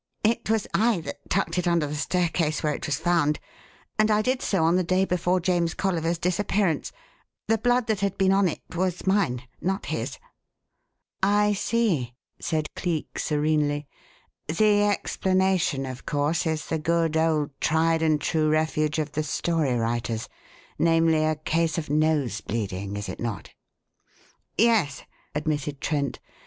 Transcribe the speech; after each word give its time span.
It 0.23 0.49
was 0.49 0.65
I 0.73 0.99
that 1.01 1.29
tucked 1.29 1.59
it 1.59 1.67
under 1.67 1.85
the 1.85 1.93
staircase 1.93 2.63
where 2.63 2.73
it 2.73 2.87
was 2.87 2.97
found, 2.97 3.39
and 3.99 4.09
I 4.09 4.23
did 4.23 4.41
so 4.41 4.63
on 4.63 4.75
the 4.75 4.83
day 4.83 5.05
before 5.05 5.39
James 5.39 5.75
Colliver's 5.75 6.17
disappearance. 6.17 6.91
The 7.47 7.59
blood 7.59 7.85
that 7.85 7.99
had 7.99 8.17
been 8.17 8.31
on 8.33 8.47
it 8.47 8.61
was 8.75 9.05
mine, 9.05 9.43
not 9.61 9.85
his." 9.85 10.17
"I 11.21 11.53
see," 11.53 12.15
said 12.39 12.73
Cleek, 12.73 13.19
serenely. 13.19 13.85
"The 14.47 14.81
explanation, 14.85 15.85
of 15.85 16.07
course, 16.07 16.47
is 16.47 16.65
the 16.65 16.79
good, 16.79 17.15
old 17.15 17.51
tried 17.61 18.01
and 18.01 18.19
true 18.19 18.49
refuge 18.49 18.97
of 18.97 19.11
the 19.11 19.21
story 19.21 19.75
writers 19.77 20.27
namely, 20.79 21.23
a 21.25 21.35
case 21.35 21.77
of 21.77 21.91
nose 21.91 22.41
bleeding, 22.41 22.97
is 22.97 23.07
it 23.07 23.19
not?" 23.19 23.51
"Yes," 24.57 25.03
admitted 25.35 25.79
Trent. 25.79 26.17